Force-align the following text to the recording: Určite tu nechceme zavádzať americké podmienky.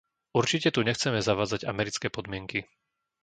Určite 0.39 0.69
tu 0.75 0.81
nechceme 0.89 1.19
zavádzať 1.29 1.61
americké 1.73 2.07
podmienky. 2.17 2.59